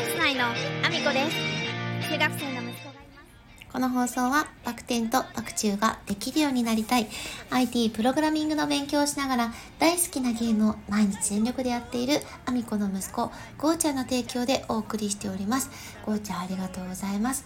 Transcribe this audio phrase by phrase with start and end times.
[0.00, 3.70] ンス内のアミコです中学生の息子がいます。
[3.70, 7.06] この放送はバク転とバク宙ができるようになりたい。
[7.50, 12.14] IT プログラミングの勉強をしながら大好きなゲームを毎日全力でやっている
[12.46, 15.70] アミコの息子ゴーちゃんの提供でお送りしております。
[16.06, 17.44] ゴーちゃんありがとうございます。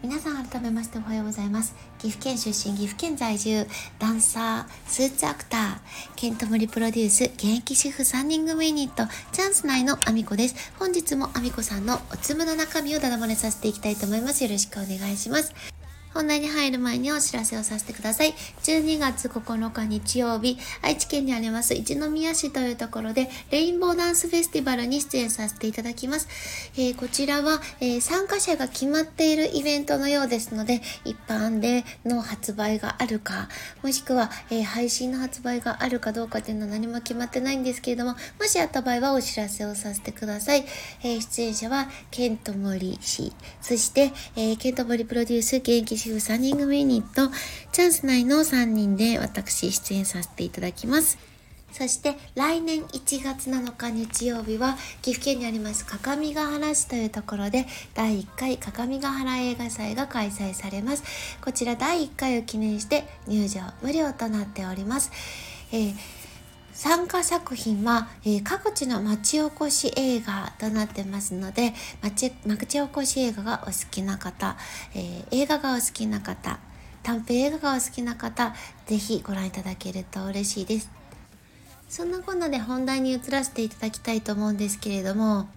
[0.00, 1.74] 皆さん改めましておはようございます。
[1.98, 3.66] 岐阜県出身岐阜県在住
[3.98, 5.78] ダンサースーツアクター
[6.14, 10.72] ケントムリプロデュース現役主婦3人組ユニットチャンス内のアミコです。
[10.78, 14.44] 本日もアミコさんのおつむの中身をだだ漏れさせていきたいと思います。
[14.44, 15.52] よろしくお願いします。
[16.18, 18.34] 本題に入る前にお知らせをさせてください。
[18.64, 26.26] 12月9日日曜日、愛知県にあります一宮市というところで、レインボーダンスフェスティバルに出演させていただきます。
[26.76, 33.48] えー、こちらは、えー、参加者が決まっているイベントのようですので、一般での発売があるか、
[33.84, 40.64] もしくは、えー、配信の発売があるかどうかというのは何も決まってないんですけれども、もしあった場合はお知らせをさせてください。
[41.04, 47.30] え出演者は、ケントモリ氏、そして、えケントモリプロデュース現役主婦3人組ユニット、
[47.70, 51.18] チャンス内の3人で私出演させていただきます。
[51.70, 61.02] そして来年1月7日日曜日は岐阜県にあります各務原市というところで第1回各務原映画祭が開催されます。
[61.44, 65.12] こちら第1回を記念して入場無料となっております。
[65.72, 66.17] えー
[66.78, 74.56] 参加作品は、えー、各地の町おこし映画となってますので町町おこし映画がお好きな方、
[74.94, 76.60] えー、映画がお好きな方
[77.02, 78.54] 短編映画がお好きな方
[78.86, 80.88] 是非ご覧いただけると嬉しいです。
[81.88, 85.48] そんなこんなで本題に移らせていただきたいと思うんですけれども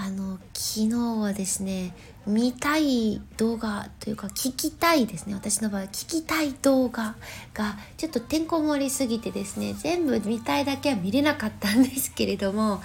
[0.00, 1.92] あの昨日はですね
[2.24, 5.34] 見たい動画というか聞きたいですね。
[5.34, 7.16] 私の場合聞きたい動画
[7.52, 12.80] がちょっとてんこ盛りすぎてですね全部見たいだけは見れなかったんですけれども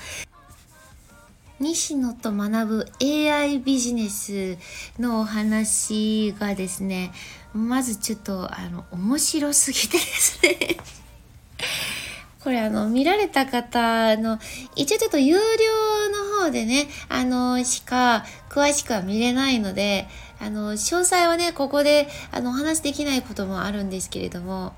[1.59, 4.57] 西野と学ぶ AI ビジネス
[4.99, 7.11] のお話がですね
[7.53, 11.02] まずちょっとあの面白すぎてですね。
[12.43, 14.37] これあの、見られた方の、
[14.75, 15.39] 一応ちょっと有料
[16.09, 20.07] の方でね、あの、しか、詳しくは見れないので、
[20.41, 24.73] あの、詳細はね、ここで、あの、お話できないこともあるんですけれども、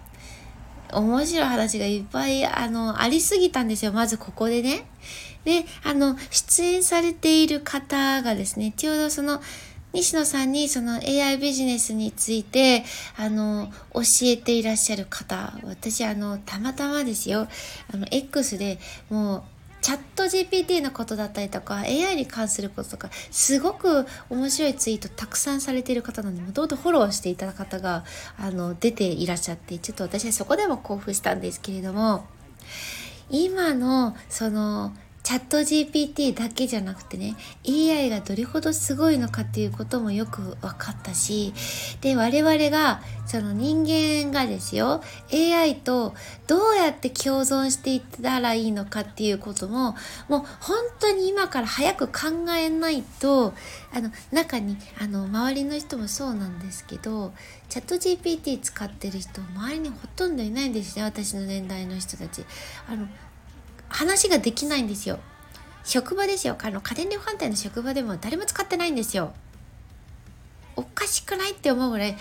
[0.93, 3.91] 面白い話がいっぱい、あの、ありすぎたんですよ。
[3.91, 4.85] まずここでね。
[5.43, 9.41] で、あの、出演されている方がですね、ちょうどその、
[9.95, 12.83] 西野さんにその AI ビジネスについて、
[13.17, 17.47] あの、教えていらっしゃる方、私、あの、たまたまですよ、
[17.93, 18.77] あの、X で
[19.09, 19.43] もう、
[19.81, 28.03] チャット GPT のことだったりとか AI に関することとかすごく面白いツイートたくさんされている方なのでどんどんフォローしていただく方が
[28.39, 32.25] あの出ていらっしゃってちょっと私はそこでも興奮したんですけれども
[33.29, 34.91] 今のその
[35.25, 37.35] チャット GPT だけじゃなくてね
[37.67, 41.51] AI がどれほどすごいのかっていうこともよく分かったし
[42.01, 45.01] で我々がその人間がですよ
[45.33, 46.13] AI と
[46.45, 49.95] どうやって共存していったらいいのかっていうことも
[50.29, 53.55] もう本当に今から早く考えないと
[53.91, 57.33] あの中にあの周りの人もそうなんですけど
[57.67, 62.45] チャット GPT 使ってる人周りにほとんどいないんですね私の年代の人たち。
[62.87, 63.07] あの
[63.89, 65.19] 話ができないんですよ。
[65.83, 66.57] 職場ですよ。
[66.61, 69.33] あの家電量販店の職場でも誰も使ってないんですよ。
[70.75, 72.15] おかしくないって思うぐらい、え、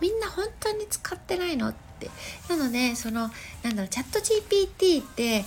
[0.00, 1.68] みんな本当に使ってないの？
[1.68, 2.10] って。
[2.48, 3.30] なので、その、
[3.62, 5.44] なんだろう、チャット GPT って、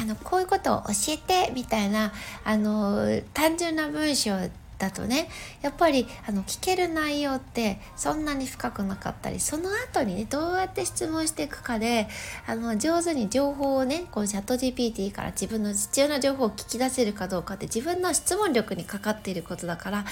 [0.00, 2.12] あの、こういうことを教えて、みたいな、
[2.44, 5.28] あの、単純な文章だとね
[5.62, 12.08] やっぱりあの聞ける内容ってそんなに深くなかったりその後にねどうやって質問していくかで
[12.46, 20.04] あの上手に情報をねこうチャット GPT から自分の必要な情報を聞き出せるかどうかって自分の質問力にかかっていることだから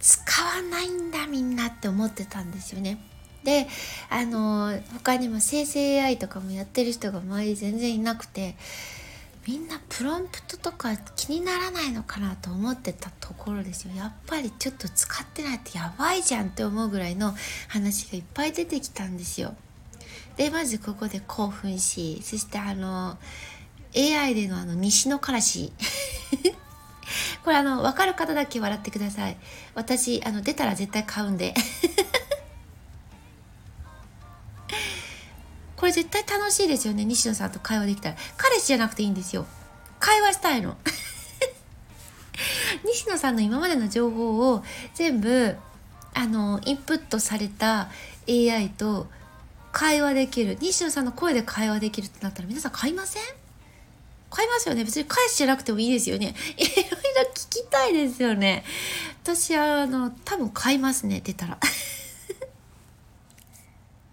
[0.00, 2.98] 使わないんだみんなって思ってたんですよね。
[3.44, 3.68] で
[4.08, 8.56] あの他にも生成 AI とかもやってる人が周り全然いなくて
[9.46, 13.94] みんなプロンプトとか気にならないのかなと思ってたところですよ。
[13.94, 17.34] やっぱりちょっと使ってないってやばいじゃんって思うぐらいの
[17.68, 19.54] 話がいっぱい出てきたんですよ。
[20.36, 23.18] でまずここで興奮しそしてあの
[23.96, 25.72] AI でのあの西のからし
[27.44, 29.36] これあの分かる方だけ笑ってください。
[29.74, 31.54] 私あの出たら絶対買うんで。
[35.84, 37.04] これ絶対楽しいですよね。
[37.04, 38.16] 西野さんと会話できたら。
[38.38, 39.44] 彼氏じゃなくていいんですよ。
[40.00, 40.78] 会話したいの。
[42.90, 44.64] 西野さんの今までの情報を
[44.94, 45.54] 全部
[46.14, 47.90] あのインプットされた
[48.26, 49.08] AI と
[49.72, 50.56] 会話できる。
[50.58, 53.22] 西野さんの声で会話できるってなったら皆さん買いません？
[54.30, 54.84] 買いますよね。
[54.84, 56.34] 別に返しじゃなくてもいいですよね。
[56.56, 56.92] いろいろ
[57.34, 58.64] 聞きたいですよね。
[59.22, 61.58] 私は、あの、多分買いますね、出たら。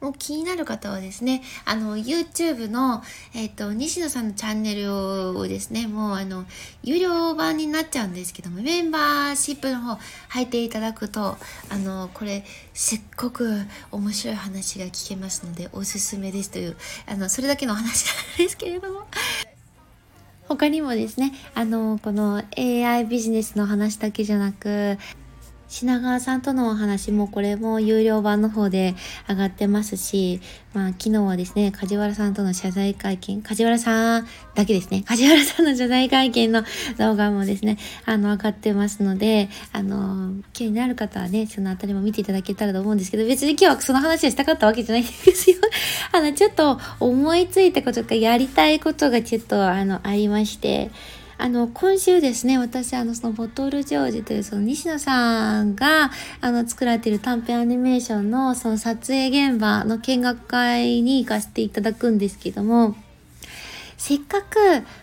[0.01, 3.03] もう気になる方はですね、あの、YouTube の、
[3.35, 4.91] えっ、ー、と、西野さんのチャンネル
[5.37, 6.45] をですね、もうあの、
[6.83, 9.99] 有料版になっちゃうんですけども、メンバーシップの方
[10.29, 11.37] 入っていただくと、
[11.69, 12.43] あの、これ、
[12.73, 13.59] すっごく
[13.91, 16.75] 面白い話が聞けますので、おすすめですという、
[17.05, 19.05] あの、それだけの話なんですけれども。
[20.47, 24.97] 他にもですね、あの、この AI ビジネスの話だけじゃなく、
[25.71, 28.93] 品川さんとのお話もこれも有料版の方で
[29.29, 30.41] 上がってますし、
[30.73, 36.65] まあ昨日はですね、梶原さんとの謝罪会見、梶原さんだけですね、 梶原さんの謝罪会見の
[36.97, 45.55] 動画もですね、あの上がってますので、あの、気になる方はね、そのあたりも見ていただけたらと思うんですけど、別に今日はその話をしたかったわけじゃないんですよ。
[46.11, 50.91] あの、ちょっと思いついたことかやりたいことがちょっとあの、ありまして、
[51.43, 62.95] あの、今週ですね、私、あの、そのボトルジョージというその西野さんが、あの、作られている短編アニメーションのその撮影現場の見学会に行かせていただくんですけども、
[63.97, 64.59] せっかく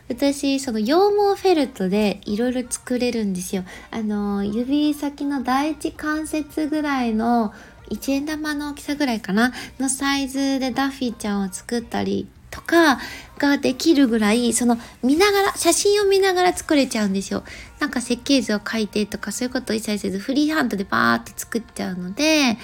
[0.08, 3.64] 私、その羊毛フェルトでいろいろ作れるんですよ。
[3.90, 7.52] あの、指先の第一関節ぐらいの
[7.90, 9.52] 1円玉の大きさぐらいかな？
[9.80, 12.98] のサイズでダッフィーちゃんを作ったりとか
[13.38, 17.44] ができるぐらい、その見ながら、写真を見ながら作れちゃうんですよ。
[17.78, 22.58] なんか設計図を書いてとかそういうことを一切せずフリーハンドでバーって作っちゃうので、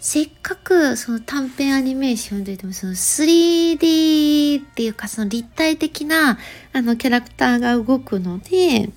[0.00, 6.38] せっかくその短編アニメーションといってもその 3D っていうかその立体的な
[6.74, 8.90] あのキャラクターが動くので、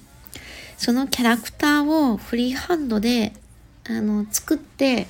[0.78, 3.34] そのキャラクターをフリーハンドで
[3.90, 5.08] あの作って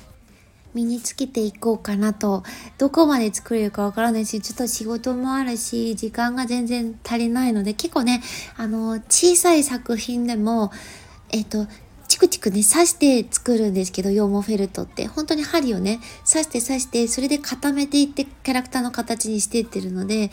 [0.74, 2.42] 身につけていこうかなと、
[2.78, 8.22] どこまで作れるかわからないし、ちょっと仕事もあるし、時間が全然足りないので、結構ね、
[8.56, 10.70] あの、小さい作品でも、
[11.30, 11.66] えっ、と、
[12.08, 15.06] チクチクね、刺して作るんですけど、羊毛フェルトって。
[15.06, 20.30] 本当に針をね、刺して刺して、それで固めていってキャラクターの形にしていってるので、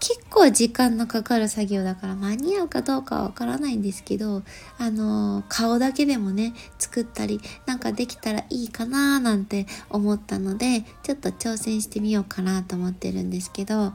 [0.00, 4.42] 結構時間のかかる作業だから間に合うかどうかはわからないんですけど、
[4.78, 13.92] あの、顔だけでもね、作ったり、なんかできたらいいかなーなんて思ったので、ちょっと挑戦してみようかなと思ってるんですけど、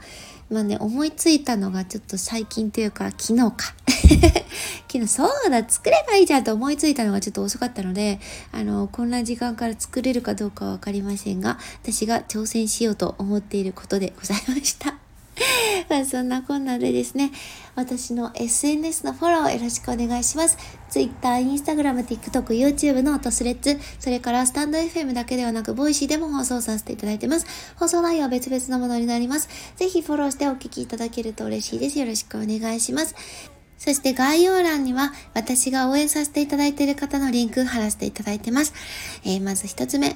[0.51, 3.73] まあね、思いついたのがちょっと最近というか、昨日か。
[4.87, 8.19] 昨日、そうだ、作ればいいじゃんと思いついたのがちょっと遅かったので、
[8.51, 15.04] あの、こんな時間から作れるかどうかはわかりませんが、私が挑戦しようと思っていることでございました。
[15.89, 17.31] まあそんなこんなでですね、
[17.75, 20.57] 私の SNS のフォローよろしくお願いします。
[20.89, 27.45] Twitter、Instagram、TikTok、YouTube のトスレッツ、それからスタンド FM だけではなく、ボイシーでも放送させていただいてます。
[27.75, 29.49] 放送内容は別々のものになります。
[29.75, 31.99] ぜひフォローしてお聞きいただけると嬉しいです。
[31.99, 33.15] よろしくお願いします。
[33.77, 38.73] そして概要欄には私が応援させていただいている方のリンク貼らせていただいてます。
[39.25, 40.15] えー、まず一つ目。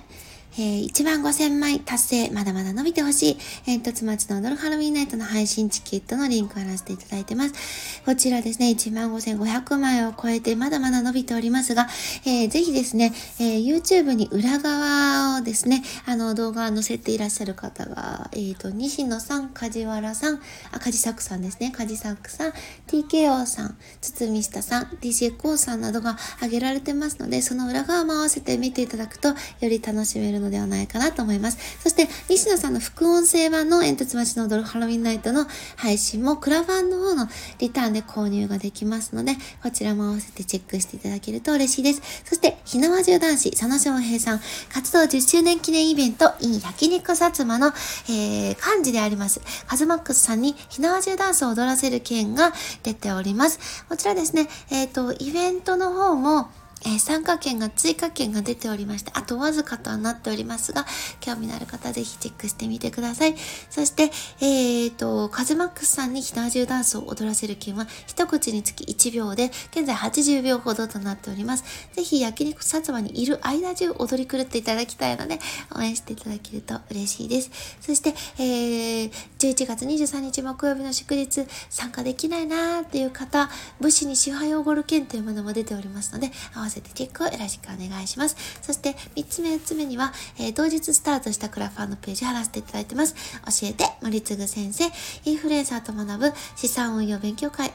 [0.58, 8.02] えー、1万5000枚達成、まだまだ伸びてほしい、煙突町の踊るハロウィンナイトの配信チケットのリンクを貼らせていただいてます。
[8.06, 11.88] こちらですね、1万5500枚を超えてまだまだ伸びておりますが、
[12.26, 20.42] えー、ぜひですね、えー、YouTube に裏側をですね、あの動画を載せていらっしゃる方が、えっ、ー、と、西野さん、梶原さん、
[20.72, 22.54] あ、梶作さんですね、梶作さん、
[22.88, 31.58] TKO さん、堤下さん、DJ コーさんなどが挙げられてますので、その裏側も合わせて見ていただくと、より楽しめるのではないかなと思います。
[31.82, 37.28] そして、西野さんの副音声版の煙突町の踊るハロウィンナイトの配信も、クラファンの方の
[37.60, 42.02] リターンで購入ができますので、こちらも合わせてチェックしていただけると嬉しいです。
[42.26, 44.42] そして、日の輪中男子、佐野翔平さん、
[44.72, 47.68] 活動10周年記念イベント、in 焼肉薩摩の、
[48.10, 52.54] えー、幹事であります、カズマックスさんに日の輪中ダンスを踊らせる件が
[52.84, 53.86] 出ております。
[53.88, 56.50] こちらですね、えっ、ー、と、イベントの方も、
[56.86, 60.86] えー、参加券が追加券が出ておりまして、あとわずかとはなっておりますが、
[61.20, 63.36] 興味のある方ぜひチェックしてみてください。
[63.70, 71.64] そして、えっ、ー、と、カズマックスさんにひなじゅうダンスを踊らせる券は、一口につき1秒で、現在80秒ほどとなっております。
[71.94, 75.40] ぜひ焼肉薩摩にいる間中踊り狂っていただきたいので、
[75.76, 77.52] 応援していただけると嬉しいです。
[77.82, 88.36] そして、えー、11月23日木曜日の祝日、参加できないなーっていう方、武士に支配をおごる券というものも出ておりますので、合わせてチェックをよろしくお願いします。
[88.62, 93.16] そして3つ目4つ目には、えー、同日スタートしたクラファンのページ貼らせていただいてます。
[93.16, 94.86] 教えて森次先生、
[95.26, 97.72] インフルエンサーと学ぶ資産運用勉強会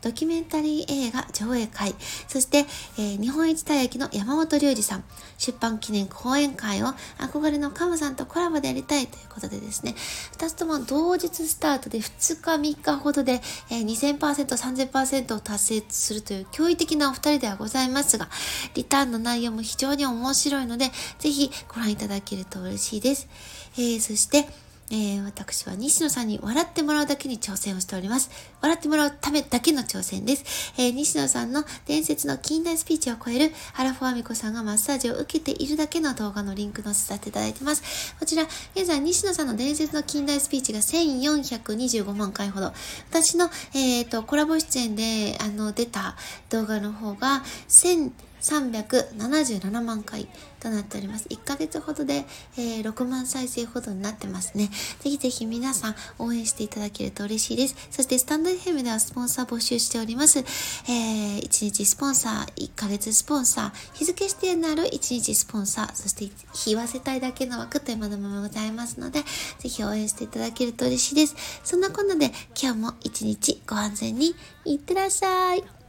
[0.00, 1.94] ドキュメンタリー映画上映会、
[2.28, 2.58] そして、
[2.98, 5.04] えー、日本一大役の山本隆二さん、
[5.38, 6.86] 出版記念講演会を
[7.18, 9.94] 憧れのカムさんとコラボでやりたいということでですね、
[10.36, 18.28] 2つとも同日スタートで2日3日ほどで、えー、2000% 3000%を達成するという驚異的なお二人ではございますが、
[18.74, 23.28] リターンの内容も非常に面白いので、ぜひご覧いただけると嬉しいです。
[23.76, 24.48] えー、そして、
[24.90, 28.30] えー、私は西野さんに笑ってもらうだけに挑戦をしております。
[28.60, 30.72] 笑ってもらうためだけの挑戦です。
[30.76, 38.16] えー、西野さんの伝説の近代スピーチを超える原フォアミコさんがマッサージを受けているだけの動画のリンク載せさせていただいてます。
[38.18, 38.42] こちら、
[38.74, 42.72] 現在西野さんの伝説の近代スピーチが1425万回ほど。
[43.10, 46.16] 私の、えっ、ー、と、コラボ出演で、あの、出た
[46.48, 50.28] 動画の方が1000 377万回
[50.60, 51.28] となっております。
[51.28, 52.24] 1ヶ月ほどで、
[52.56, 54.70] えー、6万再生ほどになってますね。
[55.00, 57.76] ぜひぜひ皆さん応援していただけると嬉しいです。
[57.90, 60.38] そしてスタンド FM ではスポンサー募集しております。
[60.38, 69.20] えー、1日スポンサー、1ヶ月スポンサー、日付指定のある1日スポンサー、そして日わせたいだけの枠というものもございますので、
[69.58, 71.36] ぜひ応援していただけると嬉しいです。
[71.64, 75.79] そんなこんなで今日も一日ご安全にいってらっしゃい。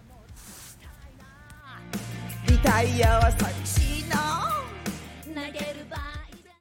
[2.59, 3.90] タイヤは寂しい